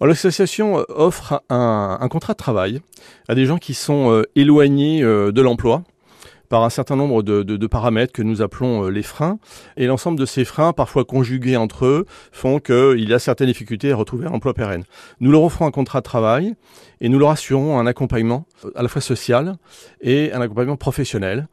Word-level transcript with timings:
L'association 0.00 0.84
offre 0.88 1.42
un, 1.50 2.08
contrat 2.10 2.32
de 2.32 2.38
travail 2.38 2.80
à 3.28 3.34
des 3.34 3.46
gens 3.46 3.58
qui 3.58 3.74
sont 3.74 4.22
éloignés 4.36 5.02
de 5.02 5.40
l'emploi 5.40 5.82
par 6.48 6.64
un 6.64 6.70
certain 6.70 6.96
nombre 6.96 7.22
de, 7.22 7.42
de, 7.42 7.66
paramètres 7.66 8.12
que 8.12 8.22
nous 8.22 8.42
appelons 8.42 8.84
euh, 8.84 8.90
les 8.90 9.02
freins. 9.02 9.38
Et 9.76 9.86
l'ensemble 9.86 10.18
de 10.18 10.26
ces 10.26 10.44
freins, 10.44 10.72
parfois 10.72 11.04
conjugués 11.04 11.56
entre 11.56 11.86
eux, 11.86 12.06
font 12.32 12.58
qu'il 12.58 13.08
y 13.08 13.14
a 13.14 13.18
certaines 13.18 13.48
difficultés 13.48 13.92
à 13.92 13.96
retrouver 13.96 14.26
un 14.26 14.32
emploi 14.32 14.54
pérenne. 14.54 14.84
Nous 15.20 15.30
leur 15.30 15.42
offrons 15.42 15.66
un 15.66 15.70
contrat 15.70 16.00
de 16.00 16.04
travail 16.04 16.54
et 17.00 17.08
nous 17.08 17.18
leur 17.18 17.30
assurons 17.30 17.78
un 17.78 17.86
accompagnement 17.86 18.46
à 18.74 18.82
la 18.82 18.88
fois 18.88 19.00
social 19.00 19.56
et 20.00 20.32
un 20.32 20.40
accompagnement 20.40 20.76
professionnel 20.76 21.48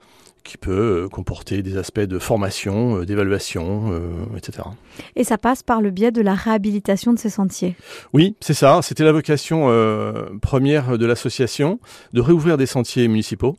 qui 0.45 0.57
peut 0.57 1.05
euh, 1.05 1.09
comporter 1.09 1.61
des 1.63 1.75
aspects 1.75 1.99
de 1.99 2.19
formation, 2.19 2.99
euh, 2.99 3.05
d'évaluation, 3.05 3.91
euh, 3.91 4.37
etc. 4.37 4.69
Et 5.17 5.25
ça 5.25 5.37
passe 5.37 5.63
par 5.63 5.81
le 5.81 5.89
biais 5.89 6.11
de 6.11 6.21
la 6.21 6.35
réhabilitation 6.35 7.11
de 7.11 7.19
ces 7.19 7.31
sentiers 7.31 7.75
Oui, 8.13 8.35
c'est 8.39 8.53
ça. 8.53 8.79
C'était 8.81 9.03
la 9.03 9.11
vocation 9.11 9.65
euh, 9.69 10.29
première 10.41 10.97
de 10.97 11.05
l'association, 11.05 11.79
de 12.13 12.21
réouvrir 12.21 12.57
des 12.57 12.67
sentiers 12.67 13.07
municipaux, 13.07 13.57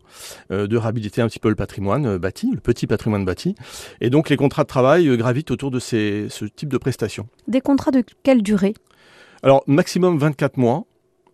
euh, 0.53 0.67
de 0.67 0.77
réhabiliter 0.79 1.21
un 1.21 1.29
petit 1.29 1.41
peu 1.41 1.49
le 1.51 1.57
patrimoine 1.57 2.17
bâti, 2.17 2.51
le 2.55 2.61
petit 2.61 2.87
patrimoine 2.87 3.25
bâti. 3.25 3.57
Et 4.01 4.09
donc 4.09 4.31
les 4.31 4.37
contrats 4.37 4.63
de 4.63 4.69
travail 4.69 5.15
gravitent 5.19 5.51
autour 5.51 5.73
de 5.73 5.81
ces, 5.81 6.29
ce 6.31 6.45
type 6.45 6.69
de 6.69 6.79
prestations. 6.79 7.27
Des 7.49 7.61
contrats 7.61 7.91
de 7.91 8.05
quelle 8.23 8.43
durée? 8.43 8.75
Alors, 9.43 9.63
maximum 9.67 10.19
24 10.19 10.57
mois, 10.57 10.85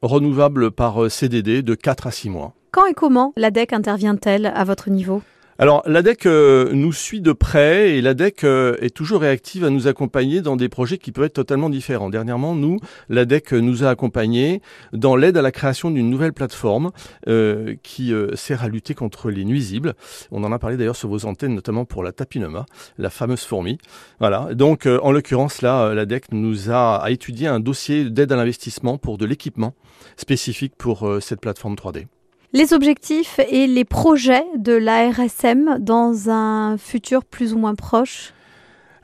renouvelables 0.00 0.70
par 0.70 1.10
CDD 1.10 1.62
de 1.62 1.74
4 1.74 2.06
à 2.06 2.10
6 2.10 2.30
mois. 2.30 2.54
Quand 2.72 2.86
et 2.86 2.94
comment 2.94 3.32
l'ADEC 3.36 3.74
intervient-elle 3.74 4.46
à 4.46 4.64
votre 4.64 4.88
niveau? 4.88 5.22
Alors 5.62 5.84
l'ADEC 5.86 6.26
euh, 6.26 6.70
nous 6.72 6.92
suit 6.92 7.20
de 7.20 7.30
près 7.30 7.90
et 7.90 8.00
l'ADEC 8.00 8.42
euh, 8.42 8.76
est 8.80 8.92
toujours 8.92 9.20
réactive 9.20 9.62
à 9.62 9.70
nous 9.70 9.86
accompagner 9.86 10.40
dans 10.40 10.56
des 10.56 10.68
projets 10.68 10.98
qui 10.98 11.12
peuvent 11.12 11.26
être 11.26 11.34
totalement 11.34 11.70
différents. 11.70 12.10
Dernièrement, 12.10 12.56
nous, 12.56 12.80
l'ADEC 13.08 13.52
nous 13.52 13.84
a 13.84 13.90
accompagnés 13.90 14.60
dans 14.92 15.14
l'aide 15.14 15.36
à 15.36 15.42
la 15.42 15.52
création 15.52 15.92
d'une 15.92 16.10
nouvelle 16.10 16.32
plateforme 16.32 16.90
euh, 17.28 17.76
qui 17.84 18.12
euh, 18.12 18.34
sert 18.34 18.64
à 18.64 18.68
lutter 18.68 18.94
contre 18.94 19.30
les 19.30 19.44
nuisibles. 19.44 19.94
On 20.32 20.42
en 20.42 20.50
a 20.50 20.58
parlé 20.58 20.76
d'ailleurs 20.76 20.96
sur 20.96 21.08
vos 21.08 21.26
antennes, 21.26 21.54
notamment 21.54 21.84
pour 21.84 22.02
la 22.02 22.10
tapinoma, 22.10 22.66
la 22.98 23.08
fameuse 23.08 23.44
fourmi. 23.44 23.78
Voilà. 24.18 24.54
Donc 24.54 24.86
euh, 24.86 24.98
en 25.04 25.12
l'occurrence 25.12 25.62
là, 25.62 25.94
l'ADEC 25.94 26.32
nous 26.32 26.72
a, 26.72 26.96
a 26.96 27.10
étudié 27.12 27.46
un 27.46 27.60
dossier 27.60 28.10
d'aide 28.10 28.32
à 28.32 28.36
l'investissement 28.36 28.98
pour 28.98 29.16
de 29.16 29.26
l'équipement 29.26 29.74
spécifique 30.16 30.74
pour 30.76 31.06
euh, 31.06 31.20
cette 31.20 31.40
plateforme 31.40 31.76
3D 31.76 32.06
les 32.52 32.72
objectifs 32.72 33.40
et 33.50 33.66
les 33.66 33.84
projets 33.84 34.44
de 34.56 34.72
l'ARSM 34.72 35.78
dans 35.80 36.28
un 36.28 36.76
futur 36.76 37.24
plus 37.24 37.54
ou 37.54 37.58
moins 37.58 37.74
proche? 37.74 38.32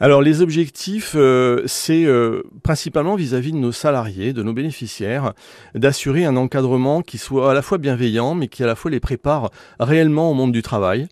Alors 0.00 0.22
les 0.22 0.42
objectifs, 0.42 1.14
euh, 1.16 1.62
c'est 1.66 2.04
euh, 2.04 2.42
principalement 2.62 3.16
vis-à-vis 3.16 3.50
-vis 3.50 3.54
de 3.54 3.58
nos 3.58 3.72
salariés, 3.72 4.32
de 4.32 4.44
nos 4.44 4.52
bénéficiaires, 4.52 5.32
d'assurer 5.74 6.24
un 6.24 6.36
encadrement 6.36 7.02
qui 7.02 7.19
soit 7.19 7.50
à 7.50 7.54
la 7.54 7.62
fois 7.62 7.78
bienveillant, 7.78 8.36
mais 8.36 8.46
qui 8.46 8.62
à 8.62 8.66
la 8.66 8.76
fois 8.76 8.92
les 8.92 9.00
prépare 9.00 9.50
réellement 9.80 10.30
au 10.30 10.34
monde 10.34 10.52
du 10.52 10.62
travail. 10.62 11.08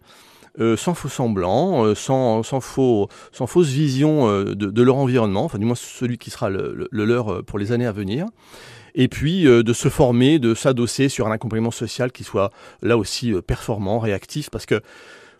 Euh, 0.58 0.74
sans 0.74 0.94
faux 0.94 1.10
semblant, 1.10 1.84
euh, 1.84 1.94
sans, 1.94 2.42
sans, 2.42 2.60
faux, 2.60 3.08
fausse 3.30 3.68
vision 3.68 4.42
de, 4.42 4.82
leur 4.82 4.96
environnement, 4.96 5.44
enfin 5.44 5.58
du 5.58 5.66
moins 5.66 5.74
celui 5.74 6.16
qui 6.16 6.30
sera 6.30 6.48
le 6.48 6.88
leur 6.90 7.44
pour 7.44 7.58
les 7.58 7.72
années 7.72 7.86
à 7.86 7.92
venir 7.92 8.26
et 8.97 9.08
puis 9.08 9.47
euh, 9.47 9.62
de 9.62 9.72
se 9.72 9.89
former, 9.89 10.41
de 10.41 10.55
s'adosser 10.55 11.08
sur 11.08 11.28
un 11.28 11.30
accompagnement 11.30 11.70
social 11.70 12.11
qui 12.11 12.25
soit 12.25 12.50
là 12.83 12.97
aussi 12.97 13.33
euh, 13.33 13.42
performant, 13.42 14.00
réactif, 14.00 14.50
parce 14.50 14.66
que 14.66 14.80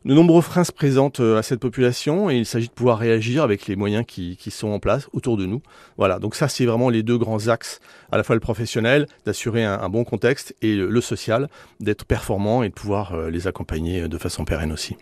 de 0.05 0.15
nombreux 0.15 0.43
freins 0.43 0.63
se 0.63 0.71
présentent 0.71 1.19
euh, 1.19 1.39
à 1.39 1.43
cette 1.43 1.59
population 1.59 2.31
et 2.31 2.37
il 2.37 2.47
s'agit 2.47 2.69
de 2.69 2.73
pouvoir 2.73 2.99
réagir 2.99 3.43
avec 3.43 3.67
les 3.67 3.75
moyens 3.75 4.05
qui, 4.07 4.37
qui, 4.37 4.53
sont 4.53 4.69
en 4.69 4.79
place 4.79 5.09
autour 5.13 5.37
de 5.37 5.47
nous. 5.47 5.63
Voilà, 5.97 6.21
donc 6.21 6.37
ça 6.37 6.47
c'est 6.47 6.67
vraiment 6.67 6.91
les 6.91 7.03
deux 7.03 7.19
grands 7.19 7.49
axes, 7.49 7.81
à 8.13 8.17
la 8.17 8.23
fois 8.23 8.37
le 8.37 8.41
professionnel, 8.41 9.09
d'assurer 9.25 9.65
un, 9.65 9.89
bon 9.89 10.05
contexte, 10.05 10.55
et 10.63 10.77
le 10.77 11.01
social, 11.01 11.49
d'être 11.81 12.05
performant 12.05 12.63
et 12.63 12.69
de 12.69 12.75
pouvoir 12.75 13.31
les 13.31 13.49
accompagner 13.49 14.07
de 14.07 14.19
façon 14.19 14.45
pérenne 14.45 14.71
aussi. 14.71 14.95